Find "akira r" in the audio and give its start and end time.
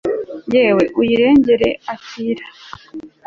1.93-2.53